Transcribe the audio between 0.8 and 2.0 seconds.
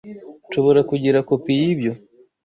kugira kopi yibyo?